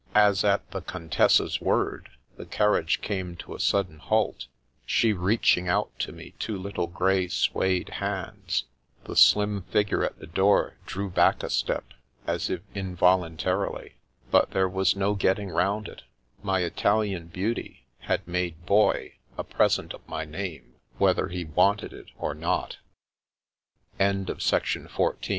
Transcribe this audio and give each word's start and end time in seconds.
As, 0.15 0.43
at 0.43 0.71
the 0.71 0.81
Contessa's 0.81 1.61
word, 1.61 2.09
the 2.35 2.47
car 2.47 2.69
riage 2.71 3.01
came 3.01 3.35
to 3.35 3.53
a 3.53 3.59
sudden 3.59 3.99
halt, 3.99 4.47
she 4.83 5.13
reaching 5.13 5.67
out 5.67 5.91
to 5.99 6.11
me 6.11 6.33
two 6.39 6.57
little 6.57 6.87
grey 6.87 7.27
suede 7.27 7.89
hands, 7.89 8.63
the 9.03 9.15
slim 9.15 9.61
figure 9.69 10.03
at 10.03 10.17
the 10.17 10.25
door 10.25 10.73
drew 10.87 11.07
back 11.11 11.43
a 11.43 11.51
step, 11.51 11.93
as 12.25 12.49
if 12.49 12.61
involuntarily; 12.73 13.93
but 14.31 14.49
there 14.49 14.67
was 14.67 14.95
no 14.95 15.13
getting 15.13 15.49
round 15.51 15.87
it, 15.87 16.01
my 16.41 16.61
Italian 16.61 17.27
beauty 17.27 17.85
had 17.99 18.27
made 18.27 18.65
Boy 18.65 19.17
a 19.37 19.43
present 19.43 19.93
of 19.93 20.01
my 20.07 20.25
name, 20.25 20.73
whether 20.97 21.27
he 21.27 21.45
wan 21.45 21.77